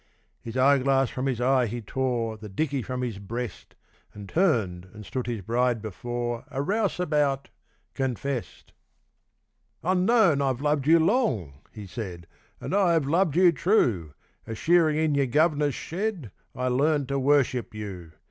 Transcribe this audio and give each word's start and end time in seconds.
His 0.41 0.57
eye 0.57 0.79
glass 0.79 1.11
from 1.11 1.27
his 1.27 1.39
eye 1.39 1.67
he 1.67 1.79
tore, 1.79 2.35
The 2.35 2.49
dickey 2.49 2.81
from 2.81 3.03
his 3.03 3.19
breast, 3.19 3.75
And 4.15 4.27
turned 4.27 4.85
and 4.93 5.05
stood 5.05 5.27
his 5.27 5.41
bride 5.43 5.79
before 5.79 6.43
A 6.47 6.59
rouseabout 6.59 7.49
confess'd! 7.93 8.73
'Unknown 9.83 10.41
I've 10.41 10.59
loved 10.59 10.87
you 10.87 10.97
long,' 10.97 11.61
he 11.71 11.85
said, 11.85 12.25
'And 12.59 12.73
I 12.73 12.93
have 12.93 13.05
loved 13.05 13.35
you 13.35 13.51
true 13.51 14.15
A 14.47 14.55
shearing 14.55 14.97
in 14.97 15.13
your 15.13 15.27
guv'ner's 15.27 15.75
shed 15.75 16.31
I 16.55 16.67
learned 16.67 17.07
to 17.09 17.19
worship 17.19 17.75
you. 17.75 18.13